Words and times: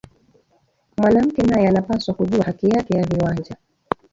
Mwanamuke 0.97 1.41
naye 1.43 1.65
ana 1.67 1.81
pashwa 1.87 2.13
kujua 2.13 2.43
haki 2.43 2.67
yake 2.69 2.97
ya 2.97 3.05
viwanja 3.05 3.55